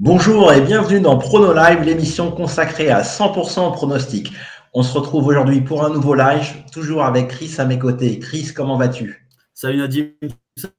[0.00, 4.32] Bonjour et bienvenue dans Prono Live, l'émission consacrée à 100% pronostic.
[4.72, 8.20] On se retrouve aujourd'hui pour un nouveau live, toujours avec Chris à mes côtés.
[8.20, 9.26] Chris, comment vas-tu?
[9.54, 10.10] Salut Nadim,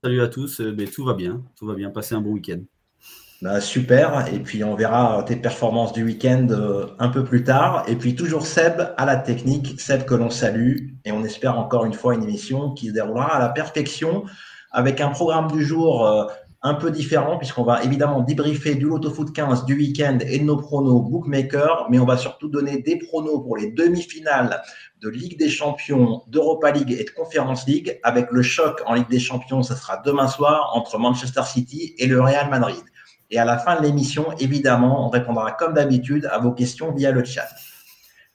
[0.01, 0.61] salut à tous.
[0.61, 1.89] Mais tout va bien, tout va bien.
[1.89, 2.61] Passez un bon week-end.
[3.41, 4.25] Bah, super.
[4.33, 7.83] Et puis on verra tes performances du week-end euh, un peu plus tard.
[7.89, 10.91] Et puis toujours Seb à la technique, Seb que l'on salue.
[11.03, 14.23] Et on espère encore une fois une émission qui se déroulera à la perfection
[14.71, 16.23] avec un programme du jour euh,
[16.61, 20.43] un peu différent, puisqu'on va évidemment débriefer du Loto Foot 15 du week-end et de
[20.43, 24.61] nos pronos bookmaker, mais on va surtout donner des pronos pour les demi-finales
[25.01, 29.09] de Ligue des Champions, d'Europa League et de Conference League, avec le choc en Ligue
[29.09, 32.83] des Champions, ce sera demain soir entre Manchester City et le Real Madrid.
[33.31, 37.11] Et à la fin de l'émission, évidemment, on répondra comme d'habitude à vos questions via
[37.11, 37.47] le chat.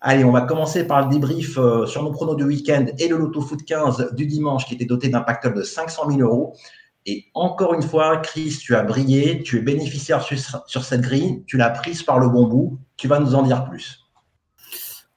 [0.00, 3.16] Allez, on va commencer par le débrief euh, sur nos pronos du week-end et le
[3.16, 6.55] Loto Foot 15 du dimanche qui était doté d'un pactole de 500 000 euros.
[7.06, 11.56] Et encore une fois, Chris, tu as brillé, tu es bénéficiaire sur, cette grille, tu
[11.56, 12.78] l'as prise par le bon bout.
[12.96, 14.03] Tu vas nous en dire plus.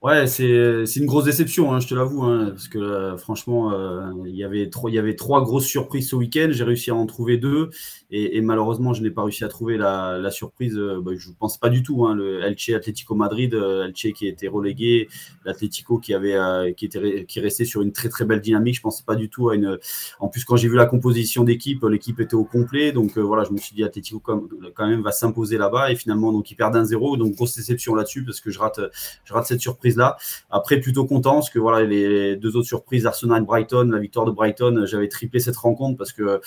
[0.08, 4.10] Ouais, c'est une grosse déception, hein, je te l'avoue, hein, parce que euh, franchement, euh,
[4.26, 6.48] il, y avait trois grosses surprises ce week-end.
[6.50, 7.72] J'ai réussi à en trouver deux,
[8.10, 10.78] et, malheureusement, je n'ai pas réussi à trouver la, surprise.
[10.78, 12.06] Euh, bah, je ne pense pas du tout.
[12.06, 15.10] Hein, le Elche Atlético Madrid, Elche qui a été relégué,
[15.44, 16.88] l'Atlético qui avait qui
[17.28, 18.76] qui restait sur une très très belle dynamique.
[18.76, 19.78] Je ne pensais pas du tout à une.
[20.22, 23.52] En plus, quand j'ai vu la composition d'équipe, l'équipe était au complet, donc voilà, je
[23.52, 26.86] me suis dit Atlético quand même va s'imposer là-bas, et finalement, donc ils perdent un
[26.86, 28.80] zéro, donc grosse déception là-dessus parce que je rate
[29.26, 29.97] je rate cette surprise
[30.50, 34.26] Après, plutôt content parce que voilà, les deux autres surprises, Arsenal et Brighton, la victoire
[34.26, 36.42] de Brighton, j'avais triplé cette rencontre parce que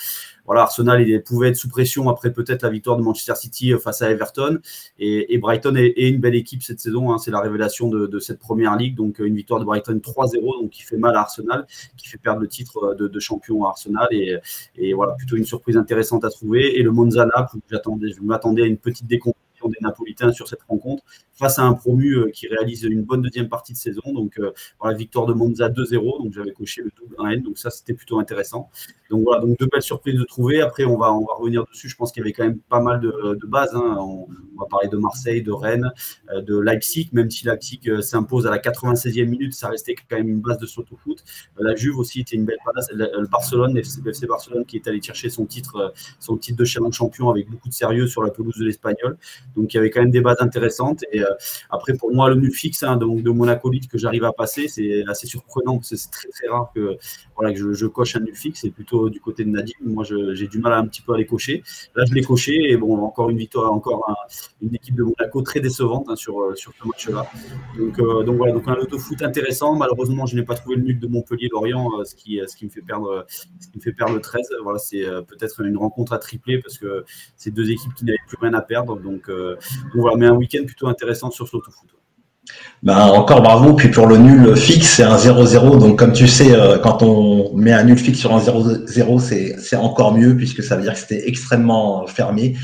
[0.45, 4.01] voilà, Arsenal il pouvait être sous pression après peut-être la victoire de Manchester City face
[4.01, 4.59] à Everton.
[4.99, 7.11] Et, Brighton est, une belle équipe cette saison.
[7.11, 7.17] Hein.
[7.17, 8.95] c'est la révélation de, cette première ligue.
[8.95, 11.65] Donc une victoire de Brighton 3-0, donc qui fait mal à Arsenal,
[11.97, 14.07] qui fait perdre le titre de, champion à Arsenal.
[14.11, 16.79] Et, voilà, plutôt une surprise intéressante à trouver.
[16.79, 19.40] Et le Monza Naples, je m'attendais à une petite décomposition
[19.71, 23.49] des Napolitains sur cette rencontre face à un promu euh, qui réalise une bonne deuxième
[23.49, 24.01] partie de saison.
[24.13, 27.69] Donc euh, voilà, victoire de Monza 2-0, donc j'avais coché le double 1N, donc ça
[27.69, 28.69] c'était plutôt intéressant.
[29.09, 30.61] Donc voilà, donc deux belles surprises de trouver.
[30.61, 31.89] Après on va on va revenir dessus.
[31.89, 33.73] Je pense qu'il y avait quand même pas mal de, bases.
[33.73, 33.97] Hein.
[33.99, 34.27] On,
[34.59, 35.91] va parler de Marseille, de Rennes,
[36.31, 40.29] euh, de Leipzig, même si Leipzig s'impose à la 96e minute, ça restait quand même
[40.29, 41.23] une base de soto foot.
[41.57, 42.89] La Juve aussi était une belle base.
[42.93, 47.49] Le Barcelone, FC Barcelone qui est allé chercher son titre son titre de champion avec
[47.49, 49.17] beaucoup de sérieux sur la pelouse de l'Espagnol.
[49.55, 51.03] Donc il y avait quand même des bases intéressantes.
[51.11, 51.27] Et euh,
[51.69, 55.03] après, pour moi, le nul fixe hein, donc de Monaco que j'arrive à passer, c'est
[55.07, 56.97] assez surprenant parce que c'est très très rare que,
[57.35, 58.61] voilà, que je, coche un nul fixe.
[58.61, 59.73] C'est plutôt du côté de Nadim.
[59.81, 61.63] Moi, j'ai du mal un petit peu à les cocher.
[61.95, 62.71] Là, je l'ai coché.
[62.71, 64.15] Et bon, encore une victoire, encore
[64.61, 67.25] une équipe de Monaco très décevante hein, sur, euh, sur ce match-là.
[67.77, 69.75] Donc, euh, donc voilà, donc un auto foot intéressant.
[69.75, 72.81] Malheureusement, je n'ai pas trouvé le nul de Montpellier-Lorient, ce, qui, ce, qui me fait
[72.81, 74.49] perdre, ce me fait perdre le 13.
[74.63, 77.05] Voilà, c'est peut-être une rencontre à tripler parce que
[77.35, 78.99] c'est deux équipes qui n'avaient plus rien à perdre.
[78.99, 81.91] Donc, donc voilà, mais un week-end plutôt intéressant sur ce foot.
[82.83, 83.73] Ben, encore bravo.
[83.73, 85.79] Puis pour le nul fixe, c'est un 0-0.
[85.79, 89.19] Donc, comme tu sais, euh, quand on met un nul fixe sur un 0-0,
[89.59, 92.55] c'est encore mieux puisque ça veut dire que c'était extrêmement fermé.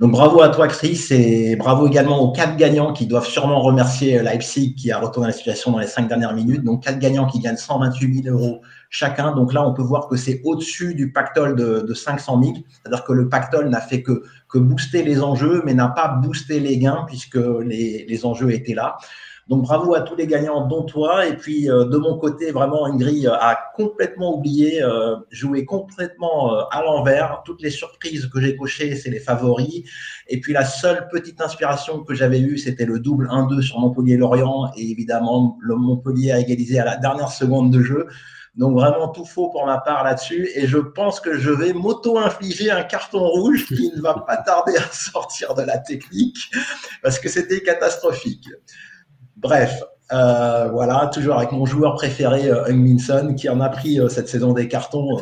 [0.00, 4.22] Donc, bravo à toi, Chris, et bravo également aux quatre gagnants qui doivent sûrement remercier
[4.22, 6.64] Leipzig qui a retourné la situation dans les cinq dernières minutes.
[6.64, 9.34] Donc, quatre gagnants qui gagnent 128 000 euros chacun.
[9.34, 12.54] Donc là, on peut voir que c'est au-dessus du pactole de, de 500 000.
[12.70, 16.60] C'est-à-dire que le pactole n'a fait que, que booster les enjeux, mais n'a pas boosté
[16.60, 18.96] les gains puisque les, les enjeux étaient là.
[19.48, 21.26] Donc bravo à tous les gagnants, dont toi.
[21.26, 26.62] Et puis euh, de mon côté, vraiment, grille a complètement oublié, euh, joué complètement euh,
[26.72, 27.42] à l'envers.
[27.44, 29.84] Toutes les surprises que j'ai cochées, c'est les favoris.
[30.26, 34.72] Et puis la seule petite inspiration que j'avais eue, c'était le double 1-2 sur Montpellier-Lorient.
[34.76, 38.08] Et évidemment, le Montpellier a égalisé à la dernière seconde de jeu.
[38.56, 40.48] Donc vraiment tout faux pour ma part là-dessus.
[40.54, 44.76] Et je pense que je vais m'auto-infliger un carton rouge qui ne va pas tarder
[44.76, 46.38] à sortir de la technique
[47.02, 48.48] parce que c'était catastrophique.
[49.36, 54.08] Bref, euh, voilà, toujours avec mon joueur préféré, euh, Minson, qui en a pris euh,
[54.08, 55.18] cette saison des cartons.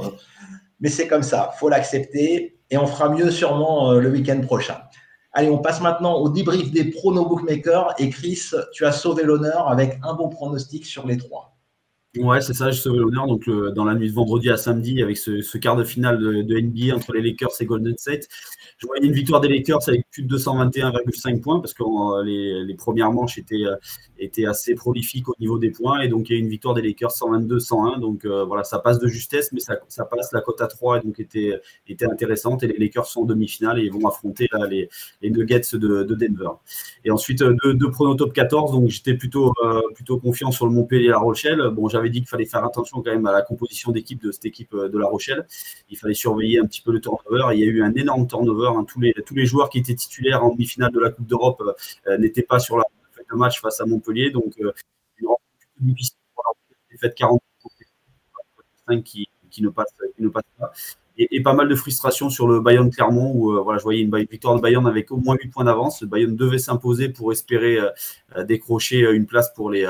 [0.81, 2.61] Mais c'est comme ça, faut l'accepter.
[2.71, 4.77] Et on fera mieux sûrement le week-end prochain.
[5.33, 7.95] Allez, on passe maintenant au débrief des pronos bookmakers.
[7.99, 8.41] Et Chris,
[8.73, 11.54] tu as sauvé l'honneur avec un bon pronostic sur les trois.
[12.17, 13.27] Ouais, c'est ça, je sauvé l'honneur.
[13.27, 16.95] Donc, dans la nuit de vendredi à samedi, avec ce, quart de finale de, NBA
[16.95, 18.29] entre les Lakers et Golden State,
[18.79, 22.75] je voyais une victoire des Lakers avec plus de 221,5 points parce que euh, les,
[22.75, 23.77] premières manches étaient, euh,
[24.19, 26.01] étaient assez prolifiques au niveau des points.
[26.01, 28.01] Et donc, il y a une victoire des Lakers 122-101.
[28.01, 30.33] Donc, euh, voilà, ça passe de justesse, mais ça, passe.
[30.33, 32.63] La cote à 3 donc, était, était intéressante.
[32.63, 34.89] Et les Lakers sont en demi-finale et vont affronter les,
[35.23, 36.51] Nuggets de, Denver.
[37.05, 38.73] Et ensuite, deux, deux pronos top 14.
[38.73, 39.53] Donc, j'étais plutôt,
[39.95, 41.63] plutôt confiant sur le Montpellier et la Rochelle.
[41.73, 44.31] Bon, j'avais j'avais dit qu'il fallait faire attention quand même à la composition d'équipe de
[44.31, 45.47] cette équipe de La Rochelle.
[45.89, 47.55] Il fallait surveiller un petit peu le turnover.
[47.55, 48.73] Il y a eu un énorme turnover.
[48.77, 48.85] Hein.
[48.85, 51.63] Tous, les, tous les joueurs qui étaient titulaires en demi-finale de la Coupe d'Europe
[52.19, 54.31] n'étaient pas sur la fête de match face à Montpellier.
[54.31, 56.45] Donc, une difficile pour
[56.91, 57.41] la fait 40
[59.05, 60.73] qui, qui, ne passe, qui ne passe pas
[61.17, 64.15] et, pas mal de frustration sur le Bayern Clermont où euh, voilà, je voyais une
[64.17, 66.01] victoire de Bayern avec au moins 8 points d'avance.
[66.03, 67.91] Le Bayern devait s'imposer pour espérer euh,
[68.37, 69.87] euh, décrocher une place pour les,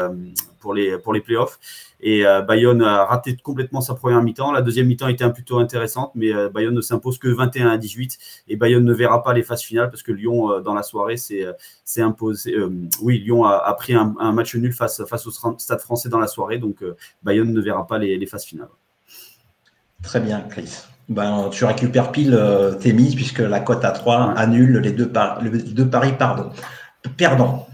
[0.61, 1.59] pour les, pour les playoffs.
[2.01, 4.53] Et Bayern a raté complètement sa première mi-temps.
[4.53, 8.19] La deuxième mi-temps était plutôt intéressante, mais Bayern ne s'impose que 21 à 18.
[8.49, 11.47] Et Bayern ne verra pas les phases finales parce que Lyon, dans la soirée, s'est
[12.03, 12.55] imposé.
[13.01, 16.59] oui, Lyon a, pris un, match nul face, face au Stade français dans la soirée.
[16.59, 16.85] Donc
[17.23, 18.69] Bayern ne verra pas les, les phases finales.
[20.03, 24.35] Très bien, Chris ben, tu récupères pile euh, tes mises puisque la cote à 3
[24.37, 25.11] annule les deux,
[25.51, 26.51] deux paris pardon,
[27.17, 27.69] perdants.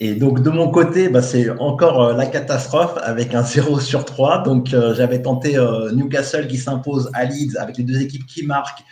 [0.00, 4.04] Et donc de mon côté, ben, c'est encore euh, la catastrophe avec un 0 sur
[4.04, 4.44] 3.
[4.44, 5.58] Donc euh, j'avais tenté
[5.92, 8.84] Newcastle qui s'impose à Leeds avec les deux équipes qui marquent.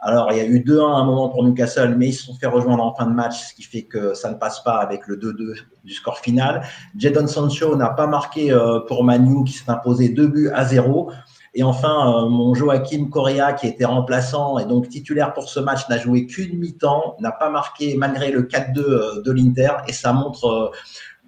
[0.00, 2.34] Alors il y a eu 2-1 à un moment pour Newcastle, mais ils se sont
[2.34, 5.06] fait rejoindre en fin de match, ce qui fait que ça ne passe pas avec
[5.06, 5.54] le 2-2
[5.84, 6.62] du score final.
[6.96, 8.54] Jadon Sancho n'a pas marqué
[8.86, 11.10] pour Manu qui s'est imposé 2 buts à 0.
[11.54, 15.88] Et enfin, euh, mon Joachim Correa, qui était remplaçant et donc titulaire pour ce match,
[15.88, 19.70] n'a joué qu'une mi-temps, n'a pas marqué malgré le 4-2 euh, de l'Inter.
[19.86, 20.70] Et ça montre, euh,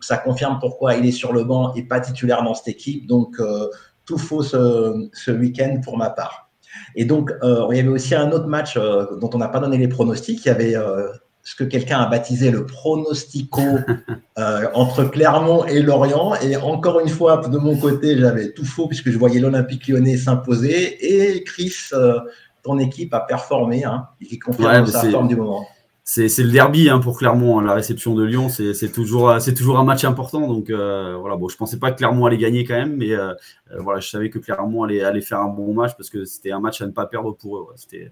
[0.01, 3.07] ça confirme pourquoi il est sur le banc et pas titulaire dans cette équipe.
[3.07, 3.41] Donc,
[4.05, 6.51] tout faux ce, week-end pour ma part.
[6.95, 9.89] Et donc, il y avait aussi un autre match dont on n'a pas donné les
[9.89, 10.45] pronostics.
[10.45, 10.77] Il y avait
[11.47, 13.61] ce que quelqu'un a baptisé le pronostico
[14.39, 16.35] euh, entre Clermont et Lorient.
[16.43, 20.17] Et encore une fois, de mon côté, j'avais tout faux puisque je voyais l'Olympique lyonnais
[20.17, 20.99] s'imposer.
[21.01, 22.19] Et Chris, euh,
[22.65, 23.85] ton équipe a performé.
[23.85, 25.69] Hein, il confirme sa forme du moment.
[26.03, 29.85] C'est le derby hein, pour Clermont, hein, la réception de Lyon, c'est toujours, toujours un
[29.85, 30.49] match important.
[30.49, 33.13] Donc euh, voilà, bon, je pensais pas que Clermont allait gagner quand même, mais
[33.79, 36.61] voilà, je savais que Clermont allait, allait faire un bon match parce que c'était un
[36.61, 37.67] match à ne pas perdre pour eux.
[37.77, 38.11] C'était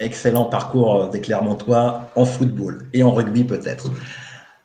[0.00, 3.90] Excellent parcours euh, des Clermontois en football et en rugby peut-être.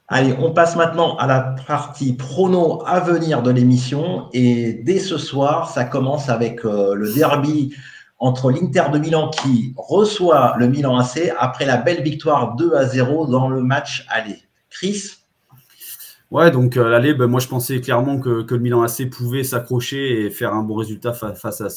[0.08, 4.28] Allez, on passe maintenant à la partie prono à venir de l'émission.
[4.34, 7.76] Et dès ce soir, ça commence avec euh, le derby
[8.18, 12.86] entre l'Inter de Milan qui reçoit le Milan AC après la belle victoire 2 à
[12.86, 14.42] 0 dans le match aller.
[14.70, 15.19] Chris
[16.32, 19.44] Ouais, donc euh, l'aller, ben, moi je pensais clairement que, que, le Milan AC pouvait
[19.44, 21.70] s'accrocher et faire un bon résultat face à,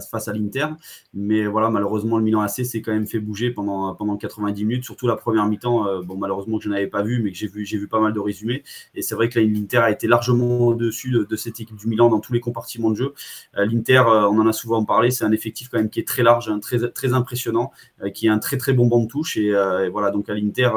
[0.00, 0.68] face à l'Inter.
[1.12, 4.84] Mais voilà, malheureusement, le Milan AC s'est quand même fait bouger pendant, pendant 90 minutes,
[4.84, 5.86] surtout la première mi-temps.
[5.86, 8.14] Euh, bon, malheureusement que je n'avais pas vu, mais que j'ai vu, vu pas mal
[8.14, 8.62] de résumés.
[8.94, 12.20] Et c'est vrai que l'Inter a été largement au-dessus de, cette équipe du Milan dans
[12.20, 13.14] tous les compartiments de jeu.
[13.58, 16.08] Euh, L'Inter, euh, on en a souvent parlé, c'est un effectif quand même qui est
[16.08, 17.72] très large, hein, très, très impressionnant,
[18.14, 19.36] qui a un très très bon banc de touche.
[19.36, 19.52] Et,
[19.92, 20.70] voilà, donc à l'Inter,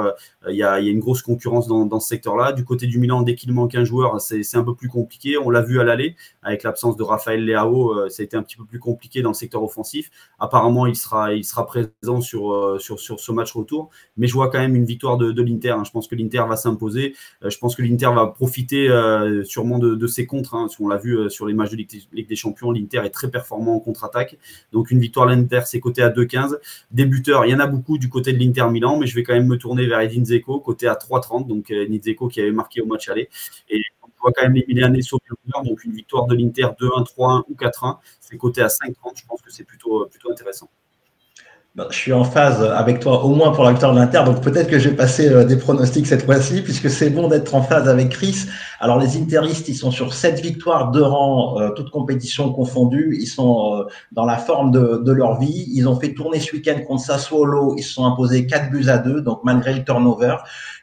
[0.49, 2.51] il y a, y, a, une grosse concurrence dans ce secteur-là.
[2.51, 5.37] Du côté du Milan, dès qu'il manque un joueur, c'est un peu plus compliqué.
[5.37, 8.43] On l'a vu à l'aller, avec l'absence de Raphaël Leao, euh, ça a été un
[8.43, 10.09] petit peu plus compliqué dans le secteur offensif.
[10.39, 14.33] Apparemment, il sera, il sera présent sur, euh, sur, sur ce match retour, mais je
[14.33, 15.71] vois quand même une victoire de, l'Inter.
[15.71, 15.83] Hein.
[15.85, 17.15] Je pense que l'Inter va s'imposer.
[17.43, 18.87] Euh, je pense que l'Inter va profiter
[19.43, 20.55] sûrement de, ses contres.
[20.55, 20.67] Hein.
[20.79, 23.79] On l'a vu sur les matchs de Ligue des Champions, l'Inter est très performant en
[23.79, 24.37] contre-attaque.
[24.71, 26.57] Donc une victoire de l'Inter, c'est côté à 2-15.
[26.91, 29.33] Débuteurs, il y en a beaucoup du côté de l'Inter Milan, mais je vais quand
[29.33, 31.47] même me tourner vers Edin Zeko, côté à 3-30.
[31.47, 33.09] Donc Edin Zeko qui avait marqué au match
[33.69, 37.43] Et on voit quand même les sur le donc une victoire de l'Inter 2-1, 3-1
[37.49, 39.19] ou 4-1, c'est coté à 5-30.
[39.19, 40.69] Je pense que c'est plutôt, plutôt intéressant.
[41.77, 44.23] Je suis en phase avec toi, au moins pour la victoire de l'Inter.
[44.25, 47.61] Donc peut-être que j'ai passé euh, des pronostics cette fois-ci, puisque c'est bon d'être en
[47.61, 48.45] phase avec Chris.
[48.81, 53.15] Alors les Interistes, ils sont sur 7 victoires de rang, euh, toutes compétitions confondues.
[53.17, 55.69] Ils sont euh, dans la forme de, de, leur vie.
[55.73, 57.75] Ils ont fait tourner ce week-end contre Sassuolo.
[57.77, 60.35] Ils se sont imposés 4 buts à 2, donc malgré le turnover.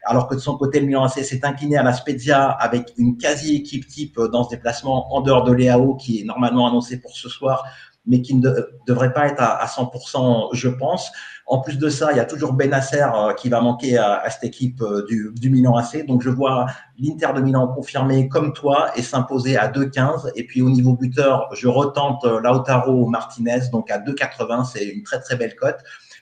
[0.04, 3.18] Alors que de son côté, le Milan AC s'est incliné à la Spezia avec une
[3.18, 7.28] quasi-équipe type dans ce déplacement en dehors de Léao, qui est normalement annoncé pour ce
[7.28, 7.64] soir
[8.08, 8.50] mais qui ne
[8.86, 11.12] devrait pas être à, 100%, je pense.
[11.46, 14.44] En plus de ça, il y a toujours Benasser euh, qui va manquer à, cette
[14.44, 16.04] équipe euh, du, Milan AC.
[16.06, 16.66] Donc, je vois
[16.98, 20.30] l'Inter de Milan confirmer comme toi et s'imposer à 2,15.
[20.34, 24.70] Et puis, au niveau buteur, je retente euh, Lautaro Martinez, donc à 2,80.
[24.72, 25.78] C'est une très, très belle cote.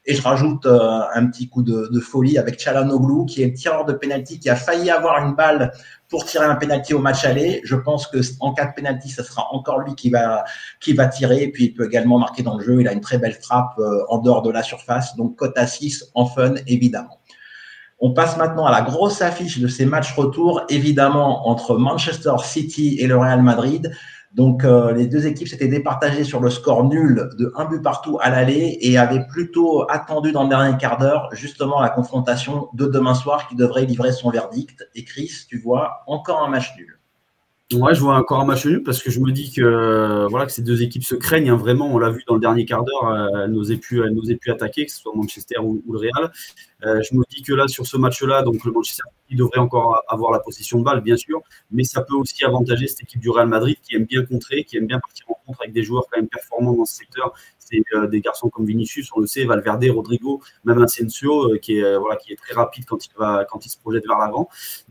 [0.09, 3.85] Et je rajoute un petit coup de, de folie avec Chalanoglu, qui est le tireur
[3.85, 5.73] de pénalty, qui a failli avoir une balle
[6.09, 7.61] pour tirer un penalty au match aller.
[7.65, 10.45] Je pense que en cas de penalty, ce sera encore lui qui va
[10.81, 11.49] qui va tirer.
[11.49, 12.81] Puis il peut également marquer dans le jeu.
[12.81, 15.17] Il a une très belle frappe euh, en dehors de la surface.
[15.17, 17.21] Donc cote à 6 en fun évidemment.
[17.99, 22.99] On passe maintenant à la grosse affiche de ces matchs retour, évidemment entre Manchester City
[23.01, 23.91] et le Real Madrid.
[24.37, 28.19] Donc, euh, les deux équipes s'étaient départagées sur le score nul de un but partout
[28.21, 32.87] à l'aller et avaient plutôt attendu dans le dernier quart d'heure justement la confrontation de
[32.87, 34.87] demain soir qui devrait livrer son verdict.
[34.95, 36.96] Et Chris, tu vois, encore un match nul.
[37.73, 40.53] Ouais, je vois encore un match nul parce que je me dis que voilà que
[40.53, 41.93] ces deux équipes se craignent hein, vraiment.
[41.93, 44.01] On l'a vu dans le dernier quart d'heure, euh, elles n'osaient plus,
[44.41, 46.31] plus attaquer, que ce soit Manchester ou, le Real.
[46.85, 50.01] Euh, je me dis que là sur ce match-là, donc le Manchester City devrait encore
[50.07, 51.43] avoir la possession de balle, bien sûr,
[51.73, 54.77] mais ça peut aussi avantager cette équipe du Real Madrid qui aime bien contrer, qui
[54.77, 57.35] aime bien partir en contre avec des joueurs quand même performants dans ce secteur.
[57.95, 62.17] Euh, des garçons comme Vinicius, on le sait, Valverde, Rodrigo, même Asensio, qui est voilà
[62.17, 64.49] qui est très rapide quand il va quand il se projette vers l'avant.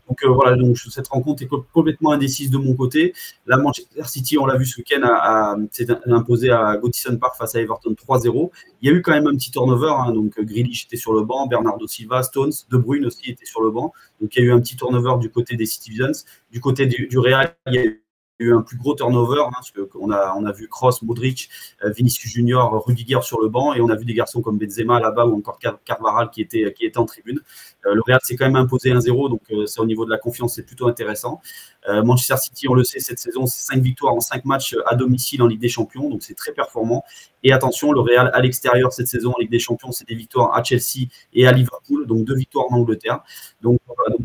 [0.08, 3.14] Donc euh, voilà, donc cette rencontre est complètement indécise de mon côté.
[3.46, 7.60] La Manchester City, on l'a vu ce week-end, s'est imposé à Goodison Park face à
[7.60, 8.50] Everton 3-0.
[8.82, 11.22] Il y a eu quand même un petit turnover, hein, donc Grealish était sur le
[11.22, 13.92] banc, Bernardo Silva, Stones, De Bruyne aussi était sur le banc.
[14.20, 16.24] Donc il y a eu un petit turnover du côté des Citizens.
[16.50, 18.05] Du côté du, du Real, il y a eu
[18.38, 21.48] eu un plus gros turnover, hein, parce qu'on a, on a vu Cross, Modric,
[21.84, 25.00] euh, Vinicius Junior, Rudiger sur le banc, et on a vu des garçons comme Benzema
[25.00, 27.40] là-bas ou encore Carvaral qui était, qui était en tribune.
[27.86, 30.18] Euh, le Real s'est quand même imposé 1-0, donc euh, c'est au niveau de la
[30.18, 31.40] confiance, c'est plutôt intéressant.
[31.88, 35.40] Manchester City, on le sait, cette saison, c'est 5 victoires en 5 matchs à domicile
[35.40, 37.04] en Ligue des Champions, donc c'est très performant.
[37.44, 40.52] Et attention, le Real à l'extérieur cette saison en Ligue des Champions, c'est des victoires
[40.56, 43.20] à Chelsea et à Liverpool, donc deux victoires en Angleterre.
[43.62, 43.78] Donc,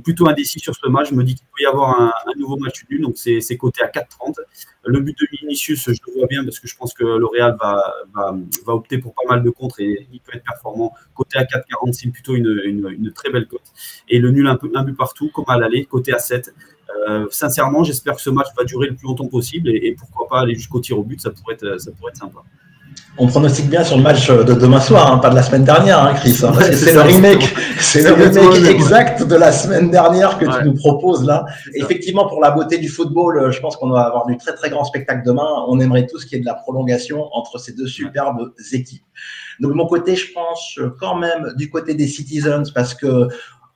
[0.04, 1.10] plutôt indécis sur ce match.
[1.10, 3.88] Je me dis qu'il peut y avoir un, nouveau match nul, donc c'est coté à
[4.02, 4.36] 4,30.
[4.86, 7.58] Le but de Vinicius, je le vois bien parce que je pense que le Real
[7.60, 7.96] va,
[8.68, 10.94] opter pour pas mal de contres et il peut être performant.
[11.14, 13.62] Côté à 4,40, c'est plutôt une, très belle cote.
[14.10, 16.54] Et le nul un, peu, un but partout, comme à l'aller, côté à 7.
[17.10, 20.42] Euh, sincèrement, j'espère que ce match va durer le plus longtemps possible et, pourquoi pas
[20.42, 21.80] aller jusqu'au tir au but, ça pourrait être
[22.14, 22.44] sympa.
[23.18, 26.02] On pronostique bien sur le match de demain soir, hein, pas de la semaine dernière,
[26.02, 26.40] hein, Chris.
[26.44, 30.74] Hein, c'est le remake, c'est le remake exact de la semaine dernière que tu nous
[30.74, 31.46] proposes là.
[31.76, 34.70] Effectivement, pour la beauté du football, euh, je pense qu'on va avoir du très très
[34.70, 35.48] grand spectacle demain.
[35.68, 39.04] On aimerait tous qu'il y ait de la prolongation entre ces deux superbes équipes.
[39.60, 43.28] Donc de mon côté, je pense quand même du côté des Citizens parce que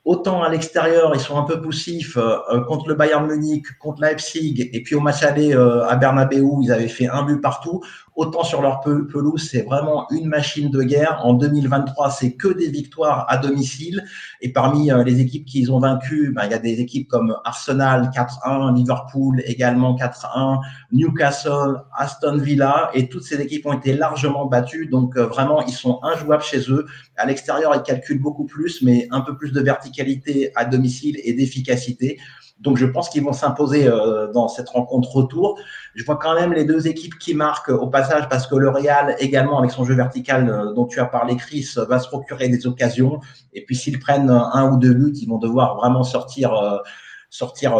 [0.06, 4.00] Autant à l'extérieur, ils sont un peu poussifs euh, euh, contre le Bayern Munich, contre
[4.02, 7.82] Leipzig, et puis au match aller euh, à Bernabeu, ils avaient fait un but partout.
[8.16, 11.20] Autant sur leur pelouse, c'est vraiment une machine de guerre.
[11.22, 14.02] En 2023, c'est que des victoires à domicile.
[14.40, 18.10] Et parmi les équipes qu'ils ont vaincues, ben, il y a des équipes comme Arsenal
[18.14, 20.60] 4-1, Liverpool également 4-1,
[20.92, 24.86] Newcastle, Aston Villa, et toutes ces équipes ont été largement battues.
[24.86, 26.86] Donc vraiment, ils sont injouables chez eux.
[27.18, 31.34] À l'extérieur, ils calculent beaucoup plus, mais un peu plus de verticalité à domicile et
[31.34, 32.18] d'efficacité.
[32.58, 35.58] Donc, je pense qu'ils vont s'imposer euh, dans cette rencontre retour.
[35.94, 39.14] Je vois quand même les deux équipes qui marquent au passage parce que le Real,
[39.18, 42.66] également avec son jeu vertical euh, dont tu as parlé, Chris, va se procurer des
[42.66, 43.20] occasions.
[43.52, 46.78] Et puis, s'ils prennent un ou deux buts, ils vont devoir vraiment sortir, euh,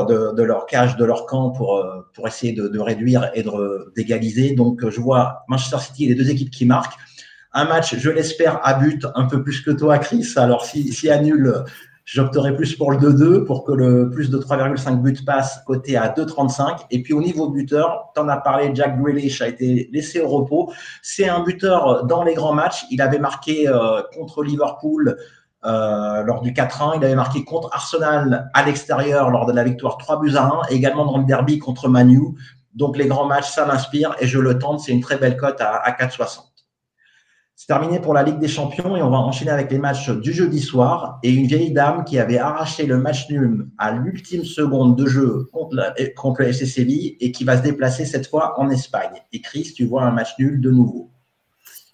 [0.04, 1.82] de, leur cage, de leur camp pour,
[2.26, 3.44] essayer de, réduire et
[3.96, 4.54] d'égaliser.
[4.54, 6.98] Donc, je vois Manchester City les deux équipes qui marquent.
[7.54, 10.34] Un match, je l'espère, à but un peu plus que toi, Chris.
[10.36, 11.64] Alors, si, si annule,
[12.06, 16.08] J'opterai plus pour le 2-2 pour que le plus de 3,5 buts passe côté à
[16.08, 16.86] 2,35.
[16.92, 20.28] Et puis au niveau buteur, tu en as parlé, Jack Grealish a été laissé au
[20.28, 20.72] repos.
[21.02, 22.84] C'est un buteur dans les grands matchs.
[22.92, 25.16] Il avait marqué euh, contre Liverpool
[25.64, 26.98] euh, lors du 4-1.
[26.98, 30.68] Il avait marqué contre Arsenal à l'extérieur lors de la victoire 3 buts à 1.
[30.70, 32.20] également dans le derby contre Manu.
[32.74, 34.78] Donc les grands matchs, ça m'inspire et je le tente.
[34.78, 36.55] C'est une très belle cote à, à 4,60.
[37.58, 40.30] C'est terminé pour la Ligue des Champions et on va enchaîner avec les matchs du
[40.34, 41.18] jeudi soir.
[41.22, 45.48] Et une vieille dame qui avait arraché le match nul à l'ultime seconde de jeu
[45.54, 49.22] contre, le FC et qui va se déplacer cette fois en Espagne.
[49.32, 51.10] Et Chris, tu vois un match nul de nouveau.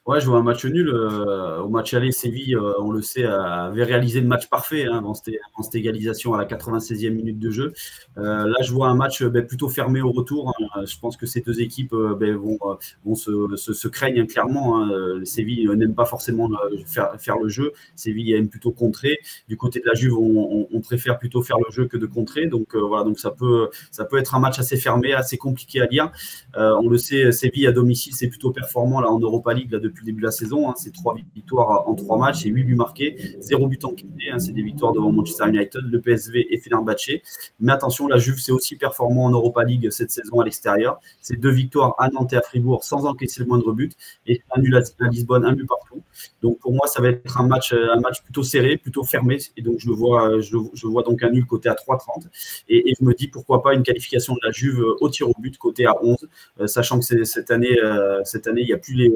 [0.05, 0.89] Ouais, je vois un match nul.
[0.89, 5.01] Euh, au match aller, Séville, euh, on le sait, avait réalisé le match parfait hein,
[5.01, 7.73] dans, cette, égalisation à la 96e minute de jeu.
[8.19, 10.49] Euh, là, je vois un match ben, plutôt fermé au retour.
[10.59, 10.85] Hein.
[10.87, 12.59] Je pense que ces deux équipes ben, vont,
[13.05, 14.83] vont se, se, craignent clairement.
[14.83, 15.21] Hein.
[15.25, 16.51] Séville n'aime pas forcément
[16.85, 17.73] faire, faire, le jeu.
[17.95, 19.21] Séville aime plutôt contrer.
[19.47, 22.47] Du côté de la Juve, on, on, préfère plutôt faire le jeu que de contrer.
[22.47, 25.87] Donc voilà, donc ça peut, ça peut être un match assez fermé, assez compliqué à
[25.87, 26.11] lire.
[26.57, 29.92] on le sait, Séville à domicile, c'est plutôt performant là en Europa League là, depuis
[30.01, 30.69] le début de la saison.
[30.69, 34.09] Hein, c'est trois victoires en trois matchs et huit buts marqués, zéro but encaissé.
[34.33, 37.21] Hein, c'est des victoires devant Manchester United, le PSV et Fenerbahce.
[37.61, 41.01] Mais attention, la Juve, c'est aussi performant en Europa League cette saison à l'extérieur.
[41.21, 43.93] C'est deux victoires à Nantes et à Fribourg sans encaisser le moindre but
[44.27, 46.03] et un nul à Lisbonne, un but partout.
[46.43, 49.39] Donc pour moi, ça va être un match, un match plutôt serré, plutôt fermé.
[49.57, 52.25] Et donc je vois, je, vois donc un nul côté à 3,30.
[52.69, 55.35] Et, et je me dis pourquoi pas une qualification de la Juve au tir au
[55.39, 56.17] but côté à 11,
[56.61, 59.13] euh, sachant que cette année, euh, cette année, il n'y a plus les,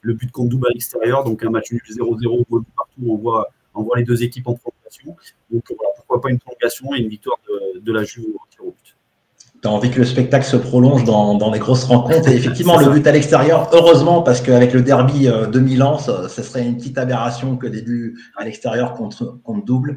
[0.00, 2.44] le but contre double à l'extérieur, donc un match nul 0-0,
[2.76, 5.16] partout, on voit, on voit les deux équipes en prolongation.
[5.50, 7.38] Donc voilà, pourquoi pas une prolongation et une victoire
[7.82, 8.26] de, la Juve
[8.60, 8.96] au but.
[9.60, 12.28] Tu as envie que le spectacle se prolonge dans, dans les grosses rencontres.
[12.28, 16.42] Et effectivement, le but à l'extérieur, heureusement, parce qu'avec le derby euh, de Milan, ce
[16.42, 19.96] serait une petite aberration que des buts à l'extérieur contre, contre double.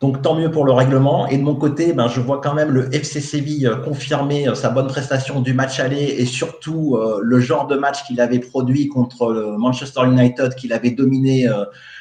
[0.00, 1.26] Donc tant mieux pour le règlement.
[1.26, 4.54] Et de mon côté, ben, je vois quand même le FC Séville euh, confirmer euh,
[4.54, 8.38] sa bonne prestation du match aller et surtout euh, le genre de match qu'il avait
[8.38, 11.48] produit contre le Manchester United, qu'il avait dominé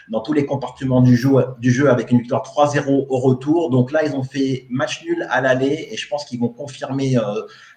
[0.10, 3.72] dans tous les compartiments du jeu, du jeu avec une victoire 3-0 au retour.
[3.72, 7.16] Donc là, ils ont fait match nul à l'aller et je pense qu'ils vont confirmer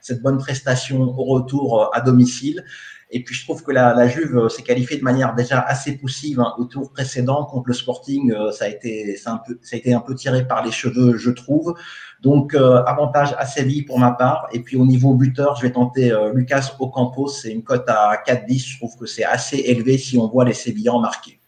[0.00, 2.65] cette bonne prestation au retour à domicile.
[3.12, 5.97] Et puis je trouve que la, la Juve euh, s'est qualifiée de manière déjà assez
[5.97, 8.33] poussive hein, au tour précédent contre le Sporting.
[8.33, 11.17] Euh, ça a été, un peu, ça a été un peu tiré par les cheveux,
[11.17, 11.75] je trouve.
[12.21, 14.47] Donc euh, avantage à Séville pour ma part.
[14.52, 17.29] Et puis au niveau buteur, je vais tenter Lucas Ocampos.
[17.29, 18.67] C'est une cote à 4-10.
[18.67, 21.40] Je trouve que c'est assez élevé si on voit les Sévillans marqués.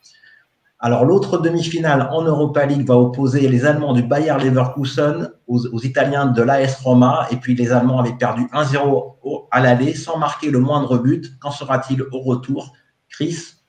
[0.85, 6.27] Alors l'autre demi-finale en Europa League va opposer les Allemands du Bayer Leverkusen aux, Italiens
[6.27, 7.29] de l'AS Roma.
[7.31, 11.39] Et puis les Allemands avaient perdu 1-0 à l'aller sans marquer le moindre but.
[11.39, 12.73] Qu'en sera-t-il au retour?
[13.09, 13.62] Chris?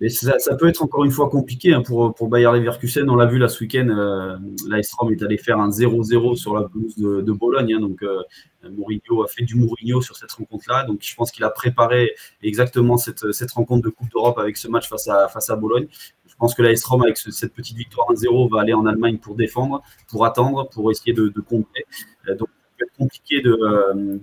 [0.00, 3.08] Mais ça, peut être encore une fois compliqué hein, pour, pour Bayer Leverkusen.
[3.10, 6.54] On l'a vu là ce week-end, euh, l'AS Roma est allé faire un 0-0 sur
[6.54, 7.74] la pelouse de, Bologne.
[7.74, 7.80] Hein.
[7.80, 8.22] donc euh,
[8.70, 10.84] Mourinho a fait du Mourinho sur cette rencontre-là.
[10.84, 14.68] Donc je pense qu'il a préparé exactement cette, cette rencontre de Coupe d'Europe avec ce
[14.68, 15.86] match face à, face à Bologne.
[16.26, 19.34] Je pense que la Roma, avec cette petite victoire 1-0, va aller en Allemagne pour
[19.34, 21.84] défendre, pour attendre, pour essayer de, de contrer.
[22.28, 22.48] Euh, donc,
[22.80, 24.18] peut être compliqué de, euh,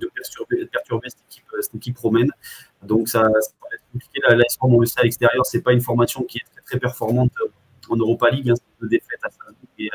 [0.73, 2.29] perturber, cette, équipe, cette équipe romaine.
[2.83, 4.19] Donc, ça, va être compliqué.
[4.27, 6.61] La, Roma, on le sait à l'extérieur, ce n'est pas une formation qui est très,
[6.61, 7.31] très performante
[7.89, 8.49] en Europa League.
[8.49, 9.29] Hein, c'est une défaite à
[9.79, 9.89] et,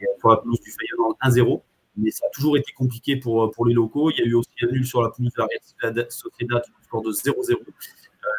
[0.00, 1.60] et pour la pelouse du Feyenoord 1-0
[1.98, 4.10] mais ça a toujours été compliqué pour, pour les locaux.
[4.10, 7.10] Il y a eu aussi un nul sur la pelouse de la Sociedad, score de
[7.10, 7.56] 0-0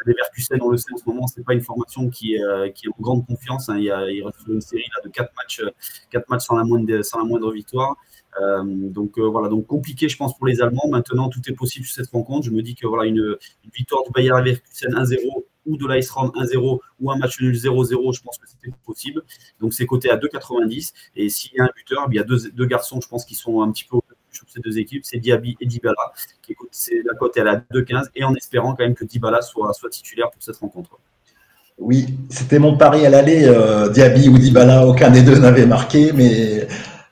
[0.06, 2.70] les Verkusen, on le sait en ce moment, c'est pas une formation qui est, euh,
[2.70, 3.70] qui est en grande confiance.
[3.70, 3.78] Hein.
[3.78, 4.06] Il, y a,
[4.48, 5.72] une série de 4 matchs, euh,
[6.10, 7.96] quatre matchs sans, la moindre, victoire.
[8.42, 10.88] Euh, donc voilà, donc compliqué, je pense, pour les Allemands.
[10.90, 12.46] Maintenant, tout est possible sur cette rencontre.
[12.46, 13.36] Je me dis que voilà, une,
[13.74, 18.22] victoire du Bayern Leverkusen 1-0 ou de l'Ice 1-0 ou un match nul 0-0, je
[18.22, 19.24] pense que c'était possible.
[19.60, 20.94] Donc c'est coté à 2,90.
[21.16, 23.36] Et s'il y a un buteur, il y a deux, deux garçons, je pense, qui
[23.36, 23.98] sont un petit peu
[24.32, 25.96] sur ces deux équipes, c'est Diaby et Dybala.
[26.42, 29.74] Qui c'est la cote à la 2,15 et en espérant quand même que Dybala soit,
[29.90, 30.98] titulaire pour cette rencontre.
[31.78, 33.46] Oui, c'était mon pari à l'aller.
[33.46, 36.68] Euh, Diaby ou Dybala, aucun des deux n'avait marqué, mais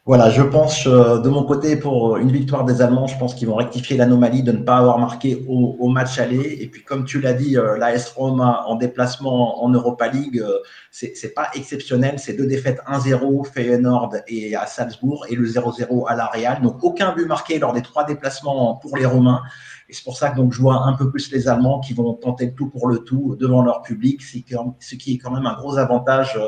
[0.08, 3.50] voilà, je pense euh, de mon côté pour une victoire des Allemands, je pense qu'ils
[3.50, 6.60] vont rectifier l'anomalie de ne pas avoir marqué au, match aller.
[6.62, 10.60] Et puis comme tu l'as dit, euh, l'AS Roma en déplacement en Europa League, euh,
[10.92, 12.20] c'est pas exceptionnel.
[12.20, 16.62] C'est deux défaites 1-0 Feyenoord et à Salzbourg et le 0-0 à la Real.
[16.62, 19.42] Donc aucun but marqué lors des trois déplacements pour les Romains.
[19.90, 22.14] Et c'est pour ça que donc je vois un peu plus les Allemands qui vont
[22.14, 25.56] tenter le tout pour le tout devant leur public, ce qui est quand même un
[25.56, 26.40] gros avantage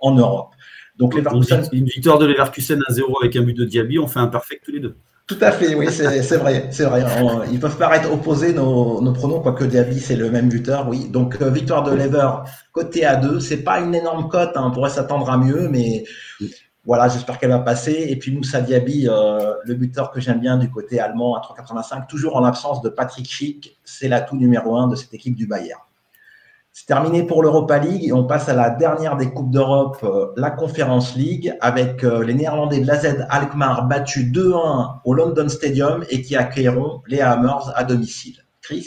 [0.00, 0.54] en Europe.
[0.98, 1.14] Donc
[1.72, 4.64] Une victoire de Leverkusen à 0 avec un but de Diaby, on fait un perfect
[4.64, 4.96] tous les deux.
[5.28, 6.04] Tout à fait, oui, c'est
[6.38, 7.04] vrai, c'est vrai.
[7.52, 11.08] ils peuvent paraître opposés nos, nos pronoms, quoique Diaby c'est le même buteur, oui.
[11.10, 12.28] Donc euh, victoire de Lever
[12.72, 16.04] côté à 2, c'est pas une énorme cote, hein, on pourrait s'attendre à mieux, mais
[16.84, 18.06] voilà, j'espère qu'elle va passer.
[18.08, 22.06] Et puis Moussa Diaby, euh, le buteur que j'aime bien du côté allemand à 3,85,
[22.08, 25.80] toujours en l'absence de Patrick Schick, c'est l'atout numéro 1 de cette équipe du Bayern.
[26.78, 30.28] C'est terminé pour l'Europa League et on passe à la dernière des Coupes d'Europe, euh,
[30.36, 36.04] la Conference League, avec euh, les Néerlandais de l'AZ Alkmaar battus 2-1 au London Stadium
[36.08, 38.44] et qui accueilleront les Hammers à domicile.
[38.62, 38.86] Chris?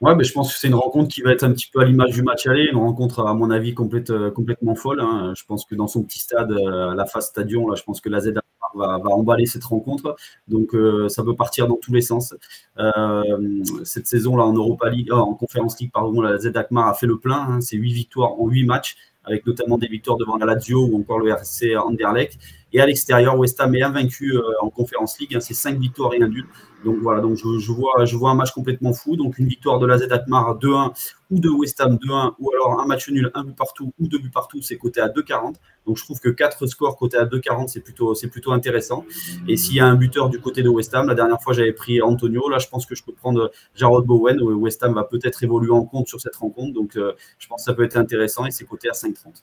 [0.00, 1.84] Ouais, mais je pense que c'est une rencontre qui va être un petit peu à
[1.84, 5.00] l'image du match aller, une rencontre à mon avis complète, euh, complètement folle.
[5.00, 5.32] Hein.
[5.36, 8.32] Je pense que dans son petit stade, la face stadion, là, je pense que l'AZ
[8.76, 10.16] va, emballer cette rencontre.
[10.48, 12.34] Donc euh, ça peut partir dans tous les sens.
[12.78, 16.94] Euh, cette saison là en Europa League, euh, en Conférence League, pardon, la Z a
[16.94, 17.46] fait le plein.
[17.48, 17.60] Hein.
[17.60, 21.18] c'est 8 victoires en 8 matchs, avec notamment des victoires devant la Lazio ou encore
[21.18, 22.38] le RC Anderlecht.
[22.72, 25.34] Et à l'extérieur, West Ham est invaincu en Conférence League.
[25.34, 25.40] Hein.
[25.40, 26.46] c'est 5 victoires et un nul.
[26.84, 29.16] Donc voilà, donc je, vois, je vois un match complètement fou.
[29.16, 30.92] Donc une victoire de la Z Atmar 2-1
[31.30, 34.18] ou de West Ham 2-1 ou alors un match nul, un but partout ou deux
[34.18, 35.54] buts partout, c'est coté à 2,40.
[35.86, 39.04] Donc je trouve que 4 scores cotés à 2,40, c'est plutôt, c'est plutôt intéressant.
[39.48, 41.72] Et s'il y a un buteur du côté de West Ham, la dernière fois j'avais
[41.72, 44.40] pris Antonio, là je pense que je peux prendre Jarrod Bowen.
[44.42, 46.72] West Ham va peut-être évoluer en compte sur cette rencontre.
[46.72, 49.42] Donc euh, je pense que ça peut être intéressant et c'est coté à 5,30.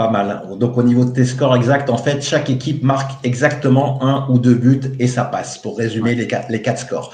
[0.00, 0.44] Pas mal.
[0.58, 4.38] Donc au niveau de tes scores exacts, en fait, chaque équipe marque exactement un ou
[4.38, 7.12] deux buts et ça passe, pour résumer les, quatre, scores.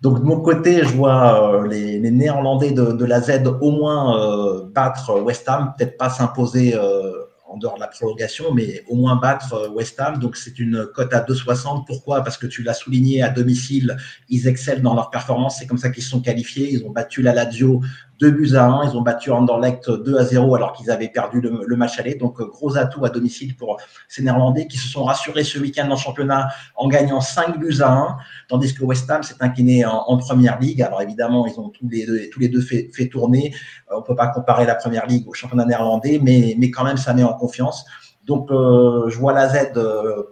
[0.00, 4.64] Donc de mon côté, je vois euh, les, Néerlandais de, la Z au moins euh,
[4.74, 7.12] battre West Ham, peut-être pas s'imposer euh,
[7.48, 10.18] en dehors de la prolongation, mais au moins battre West Ham.
[10.18, 11.84] Donc c'est une cote à 2,60.
[11.86, 12.24] Pourquoi?
[12.24, 13.96] Parce que tu l'as souligné à domicile,
[14.28, 15.58] ils excellent dans leur performance.
[15.60, 16.68] C'est comme ça qu'ils sont qualifiés.
[16.72, 17.80] Ils ont battu la Lazio
[18.18, 18.90] 2 buts à 1.
[18.90, 22.14] Ils ont battu Anderlecht 2 à 0 alors qu'ils avaient perdu le, match aller.
[22.14, 23.78] Donc, gros atout à domicile pour
[24.08, 27.92] ces Néerlandais qui se sont rassurés ce week-end le championnat en gagnant 5 buts à
[27.92, 28.16] 1,
[28.48, 30.82] tandis que West Ham s'est incliné en, première ligue.
[30.82, 33.54] Alors, évidemment, ils ont tous les deux, tous les deux fait, tourner.
[33.90, 36.96] On ne peut pas comparer la première ligue au championnat néerlandais, mais, mais quand même,
[36.96, 37.84] ça met en confiance.
[38.24, 39.72] Donc, je vois la Z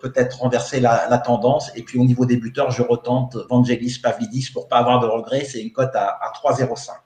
[0.00, 1.70] peut-être renverser la, tendance.
[1.76, 5.44] Et puis, au niveau des buteurs, je retente Vangelis Pavlidis pour pas avoir de regrets.
[5.44, 7.05] C'est une cote à, à 3,05.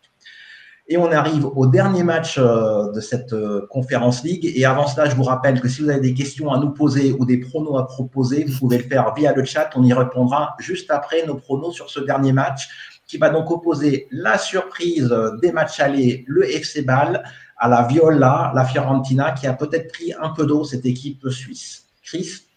[0.92, 4.50] Et on arrive au dernier match euh, de cette euh, conférence ligue.
[4.56, 7.12] Et avant cela, je vous rappelle que si vous avez des questions à nous poser
[7.16, 9.70] ou des pronos à proposer, vous pouvez le faire via le chat.
[9.76, 12.68] On y répondra juste après nos pronos sur ce dernier match
[13.06, 17.22] qui va donc opposer la surprise des matchs allés, le FC Ball,
[17.56, 21.86] à la Viola, la Fiorentina, qui a peut-être pris un peu d'eau, cette équipe suisse.
[22.02, 22.49] Chris?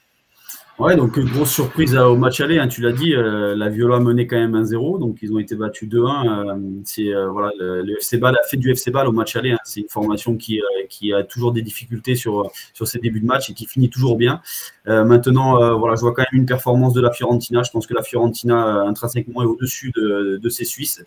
[0.80, 4.26] Ouais, donc grosse surprise au match aller, hein, tu l'as dit, euh, la Viola menait
[4.26, 6.50] quand même 1-0, donc ils ont été battus 2-1.
[6.50, 9.52] Euh, c'est euh, voilà, le, FC Ball a fait du FC Ball au match aller.
[9.52, 9.60] Hein.
[9.66, 13.52] c'est une formation qui, qui a toujours des difficultés sur sur ses débuts de match
[13.52, 14.42] et qui finit toujours bien.
[14.88, 17.62] maintenant, voilà, je vois quand même une performance de la Fiorentina.
[17.62, 21.04] Je pense que la Fiorentina intrinsèquement est au-dessus de, de ces Suisses.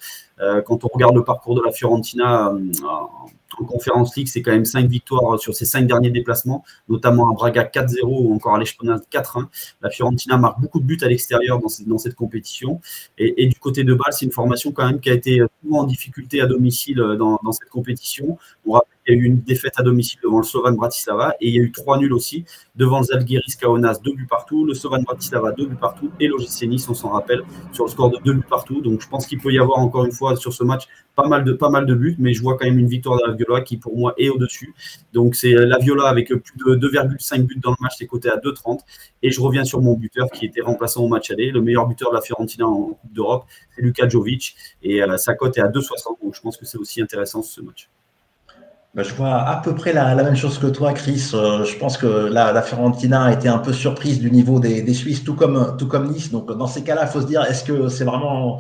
[0.65, 3.27] quand on regarde le parcours de la Fiorentina en
[3.65, 7.65] Conférence League, c'est quand même 5 victoires sur ses 5 derniers déplacements, notamment à Braga
[7.65, 9.47] 4-0 ou encore à l'Esplanade 4-1.
[9.81, 12.81] La Fiorentina marque beaucoup de buts à l'extérieur dans, cette compétition.
[13.19, 15.85] Et, du côté de Bâle, c'est une formation quand même qui a été souvent en
[15.85, 18.39] difficulté à domicile dans, dans cette compétition.
[18.67, 21.49] On rappelle il y a eu une défaite à domicile devant le Slovan Bratislava et
[21.49, 23.57] il y a eu trois nuls aussi devant le Zalgiris
[24.05, 27.43] deux buts partout, le Slovan Bratislava, deux buts partout et l'OGC Nice, on s'en rappelle,
[27.73, 28.81] sur le score de deux buts partout.
[28.81, 31.45] Donc je pense qu'il peut y avoir encore une fois sur ce match pas mal
[31.45, 33.63] de, pas mal de buts, mais je vois quand même une victoire de la Viola
[33.63, 34.75] qui pour moi est au-dessus.
[35.13, 38.37] Donc c'est la Viola avec plus de 2,5 buts dans le match, c'est coté à
[38.37, 38.81] 2,30.
[39.23, 42.11] Et je reviens sur mon buteur qui était remplaçant au match aller, le meilleur buteur
[42.11, 46.23] de la Fiorentina en Coupe d'Europe, c'est Luka Jovic et euh, sa cote à 2,60.
[46.23, 47.89] Donc je pense que c'est aussi intéressant ce match.
[48.97, 51.31] Bah, je vois à peu près la, même chose que toi, Chris.
[51.35, 54.95] Euh, je pense que la, la, Fiorentina a été un peu surprise du niveau des,
[54.95, 56.31] Suisses, tout comme, tout comme Nice.
[56.31, 58.59] Donc, dans ces cas-là, il faut se dire, est-ce que c'est vraiment,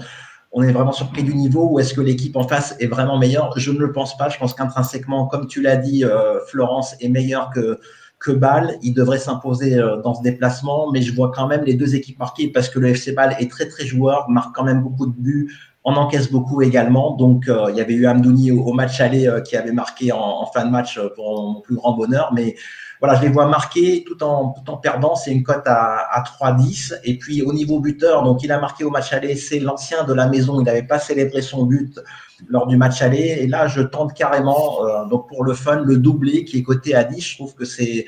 [0.53, 3.51] on est vraiment surpris du niveau ou est-ce que l'équipe en face est vraiment meilleure?
[3.59, 4.29] Je ne le pense pas.
[4.29, 7.81] Je pense qu'intrinsèquement, comme tu l'as dit, euh, Florence est meilleure que,
[8.19, 8.75] que Bâle.
[8.83, 12.19] Il devrait s'imposer euh, dans ce déplacement, mais je vois quand même les deux équipes
[12.19, 15.15] marquées parce que le FC Bâle est très, très joueur, marque quand même beaucoup de
[15.17, 15.51] buts
[15.89, 17.13] on encaisse beaucoup également.
[17.13, 20.45] Donc, euh, il y avait eu Amdouni au, match aller euh, qui avait marqué en,
[20.53, 22.33] fin de match euh, pour mon plus grand bonheur.
[22.35, 22.57] Mais
[23.01, 25.15] voilà, je les vois marquer tout en, tout en perdant.
[25.15, 26.99] C'est une cote à, à 3-10.
[27.05, 29.37] Et puis, au niveau buteur, donc il a marqué au match aller.
[29.37, 30.61] C'est l'ancien de la maison.
[30.61, 32.01] Il n'avait pas célébré son but
[32.49, 33.37] lors du match aller.
[33.39, 37.05] Et là, je tente carrément, donc pour le fun, le doublé qui est coté à
[37.05, 37.21] 10.
[37.21, 38.07] Je trouve que c'est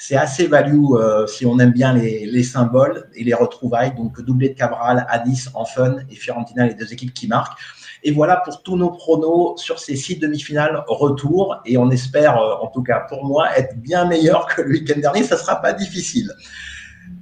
[0.00, 3.94] c'est assez value euh, si on aime bien les, symboles et les retrouvailles.
[3.94, 5.06] Donc, doublé de Cabral,
[5.52, 7.60] en fun et Fiorentina, les deux équipes qui marquent.
[8.02, 11.60] Et voilà pour tous nos pronos sur ces six demi-finales retour.
[11.66, 14.98] Et on espère, euh, en tout cas pour moi, être bien meilleur que le week-end
[14.98, 15.22] dernier.
[15.22, 16.32] Ça sera pas difficile.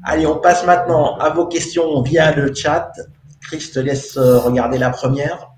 [0.05, 2.93] Allez, on passe maintenant à vos questions via le chat.
[3.41, 5.51] Chris te laisse euh, regarder la première.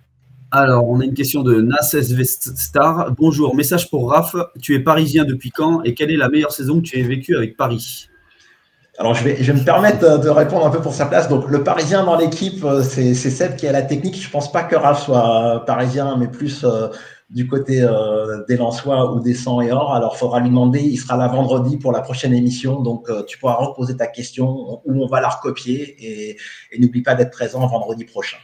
[0.52, 3.12] Alors, on a une question de SV Star.
[3.12, 4.34] Bonjour, message pour Raph.
[4.60, 7.36] Tu es parisien depuis quand et quelle est la meilleure saison que tu aies vécue
[7.36, 8.08] avec Paris?
[8.98, 11.28] Alors, je vais, me permettre de répondre un peu pour sa place.
[11.28, 14.20] Donc, le Parisien dans l'équipe, c'est Seb qui a la technique.
[14.20, 16.88] Je ne pense pas que Raph soit parisien, mais plus euh,
[17.30, 19.94] du côté euh, des Lensois ou des 100 et or.
[19.94, 20.80] Alors, faudra lui demander.
[20.80, 22.80] Il sera là vendredi pour la prochaine émission.
[22.80, 26.34] Donc, euh, tu pourras reposer ta question ou on va la recopier.
[26.72, 28.36] Et n'oublie pas d'être présent vendredi prochain.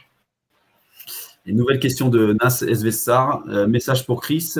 [1.47, 3.41] Une nouvelle question de Nas Svessar.
[3.47, 4.55] Euh, message pour Chris.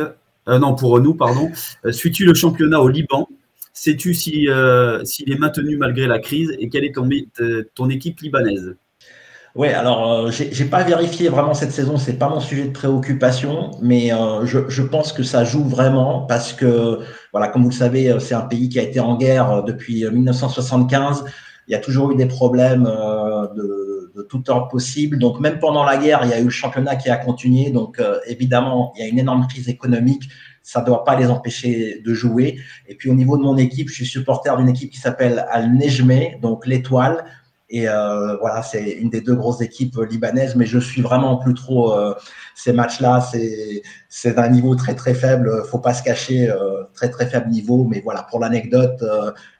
[0.47, 1.51] Euh, non, pour nous, pardon.
[1.85, 3.27] Euh, suis-tu le championnat au Liban?
[3.73, 7.07] Sais-tu s'il est maintenu malgré la crise et quelle est ton,
[7.75, 8.75] ton équipe libanaise?
[9.53, 13.71] Oui, alors je j'ai pas vérifié vraiment cette saison, c'est pas mon sujet de préoccupation,
[13.81, 14.11] mais
[14.45, 16.99] je, je, pense que ça joue vraiment parce que
[17.31, 21.25] voilà, comme vous le savez, c'est un pays qui a été en guerre depuis 1975.
[21.67, 23.86] Il y a toujours eu des problèmes de
[24.17, 25.19] de toute ordre possible.
[25.19, 27.69] Donc même pendant la guerre, il y a eu le championnat qui a continué.
[27.69, 30.23] Donc euh, évidemment, il y a une énorme crise économique.
[30.63, 32.57] Ça ne doit pas les empêcher de jouer.
[32.87, 35.71] Et puis au niveau de mon équipe, je suis supporter d'une équipe qui s'appelle Al
[35.71, 37.23] Nejme, donc l'étoile.
[37.69, 41.53] Et euh, voilà, c'est une des deux grosses équipes libanaises, mais je suis vraiment plus
[41.53, 42.13] trop euh,
[42.55, 43.29] ces matchs-là.
[44.09, 45.63] C'est d'un niveau très très faible.
[45.69, 47.83] Faut pas se cacher, euh, très très faible niveau.
[47.83, 49.03] Mais voilà, pour l'anecdote,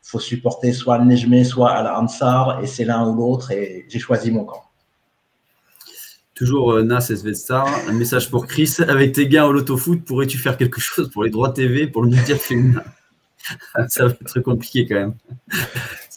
[0.04, 3.52] faut supporter soit Al Nejme, soit Al Ansar, et c'est l'un ou l'autre.
[3.52, 4.64] Et j'ai choisi mon camp.
[6.34, 8.78] Toujours Nas Svetstar, un message pour Chris.
[8.88, 12.04] Avec tes gains au loto foot, pourrais-tu faire quelque chose pour les droits TV, pour
[12.04, 12.84] le média féminin
[13.90, 15.14] Ça va être compliqué quand même.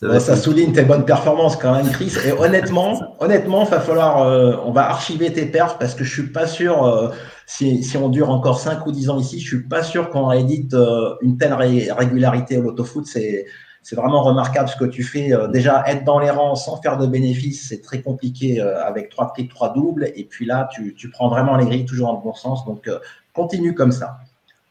[0.00, 2.14] Ça, souligne tes bonnes performances quand même, Chris.
[2.24, 6.32] Et honnêtement, honnêtement, va falloir, euh, on va archiver tes perfs parce que je suis
[6.32, 7.10] pas sûr, euh,
[7.44, 10.24] si, si, on dure encore 5 ou 10 ans ici, je suis pas sûr qu'on
[10.26, 13.06] réédite euh, une telle régularité au loto-foot.
[13.06, 13.44] C'est,
[13.82, 15.32] c'est vraiment remarquable ce que tu fais.
[15.52, 19.50] déjà, être dans les rangs sans faire de bénéfices, c'est très compliqué avec trois clics,
[19.50, 20.12] trois doubles.
[20.16, 22.64] Et puis là, tu, tu prends vraiment les grilles toujours dans le bon sens.
[22.66, 22.90] Donc,
[23.32, 24.18] continue comme ça.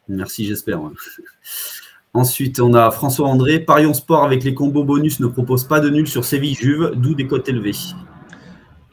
[0.07, 0.79] Merci, j'espère.
[2.15, 3.59] Ensuite, on a François André.
[3.59, 7.27] Parion Sport avec les combos bonus ne propose pas de nul sur Séville-Juve, d'où des
[7.27, 7.75] cotes élevées.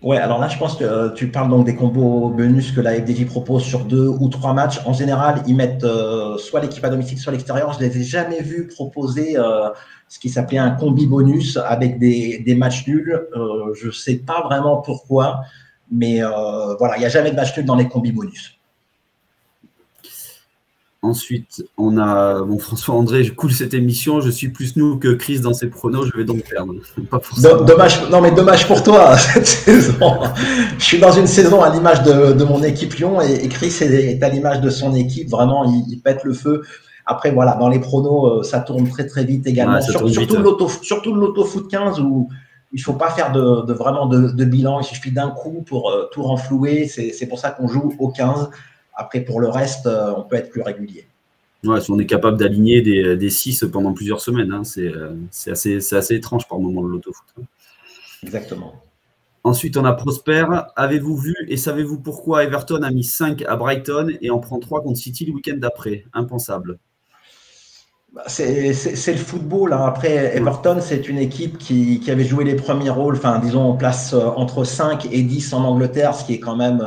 [0.02, 2.92] Ouais, alors là, je pense que euh, tu parles donc des combos bonus que la
[2.94, 4.81] FDJ propose sur deux ou trois matchs.
[4.85, 7.72] En général, ils mettent euh, soit l'équipe à domicile, soit l'extérieur.
[7.72, 9.70] Je ne les ai jamais vus proposer euh,
[10.09, 13.18] ce qui s'appelait un combi bonus avec des, des matchs nuls.
[13.74, 15.40] je ne sais pas vraiment pourquoi,
[15.90, 16.20] mais
[16.79, 18.56] voilà, il n'y a jamais de match nul dans les combis bonus.
[21.03, 24.21] Ensuite, on a bon, François André, je coule cette émission.
[24.21, 26.07] Je suis plus nous que Chris dans ses pronos.
[26.07, 26.75] Je vais donc perdre.
[27.67, 30.19] Dommage, non mais dommage pour toi cette saison.
[30.79, 34.29] Je suis dans une saison à l'image de, mon équipe Lyon et, Chris est, à
[34.29, 35.31] l'image de son équipe.
[35.31, 36.63] Vraiment, il, pète le feu.
[37.05, 39.81] Après, voilà, dans les pronos, euh, ça tourne très très vite également.
[39.81, 42.29] surtout, l'auto, surtout le loto foot 15 où
[42.73, 44.81] il faut pas faire de, vraiment de, bilan.
[44.81, 46.89] Il suffit d'un coup pour euh, tout renflouer.
[46.89, 48.51] C'est pour ça qu'on joue au 15.
[48.97, 51.07] Après, pour le reste, euh, on peut être plus régulier.
[51.65, 55.51] Ouais, si on est capable d'aligner des, des 6 pendant plusieurs semaines, hein, euh, c'est
[55.51, 57.27] assez, assez, étrange par moment de l'autofoot.
[57.39, 57.45] Hein.
[58.23, 58.75] Exactement.
[59.45, 60.47] Ensuite, on a Prosper.
[60.75, 64.83] Avez-vous vu et savez-vous pourquoi Everton a mis 5 à Brighton et en prend 3
[64.83, 66.05] contre City le week-end d'après?
[66.13, 66.79] Impensable.
[68.13, 69.73] Bah, c'est le football.
[69.73, 69.85] Hein.
[69.85, 73.77] Après, Everton, c'est une équipe qui, qui, avait joué les premiers rôles, enfin, disons, en
[73.77, 76.81] place euh, entre 5 et 10 en Angleterre, ce qui est quand même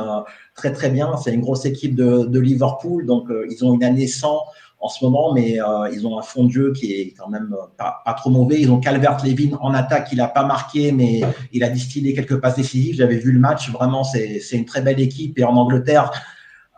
[0.60, 1.16] très très bien.
[1.16, 4.44] C'est une grosse équipe de, Liverpool, donc euh, ils ont une année sans
[4.78, 7.54] en ce moment, mais euh, ils ont un fond de jeu qui est quand même
[7.54, 8.60] euh, pas, trop mauvais.
[8.60, 12.56] Ils ont Calvert-Levin en attaque, il n'a pas marqué, mais il a distillé quelques passes
[12.56, 12.96] décisives.
[12.96, 15.38] J'avais vu le match, vraiment, c'est une très belle équipe.
[15.38, 16.10] Et en Angleterre,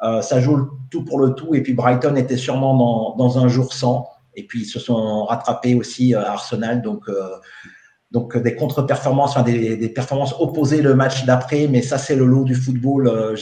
[0.00, 1.54] ça joue tout pour le tout.
[1.54, 4.08] Et puis Brighton était sûrement dans, dans un jour sans.
[4.34, 6.82] Et puis ils se sont rattrapés aussi à Arsenal.
[6.82, 7.08] Donc
[8.12, 12.26] donc euh, des contre-performances, enfin des, performances opposées le match d'après, mais ça c'est le
[12.26, 13.08] lot du football.
[13.08, 13.36] Euh,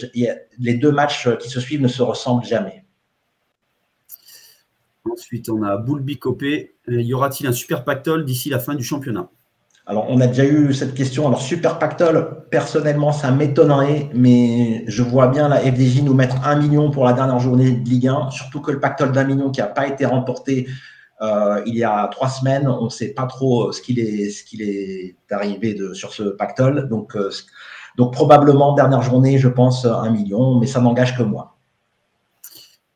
[0.58, 2.84] les deux matchs euh, qui se suivent ne se ressemblent jamais.
[5.10, 6.76] Ensuite, on a Boulby Copé.
[6.86, 9.28] Y aura-t-il un super pactole d'ici la fin du championnat?
[9.86, 11.26] Alors, on a déjà eu cette question.
[11.26, 16.54] Alors, super pactole, personnellement, ça m'étonnerait, mais je vois bien la FDJ nous mettre un
[16.54, 19.60] million pour la dernière journée de Ligue 1, surtout que le pactole d'un million qui
[19.60, 20.68] n'a pas été remporté
[21.22, 25.16] euh, il y a trois semaines, on ne sait pas trop euh, ce qu'il est,
[25.30, 26.88] arrivé sur ce pactole.
[26.88, 27.30] Donc, euh,
[27.96, 31.56] donc probablement dernière journée, je pense un million, mais ça n'engage que moi.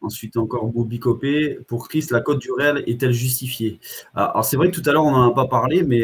[0.01, 1.59] Ensuite, encore Bobby Copé.
[1.67, 3.81] Pour Chris, la cote du Real est-elle justifiée?
[4.15, 6.03] Ah, Alors, c'est vrai que tout à l'heure, on n'en a pas parlé, mais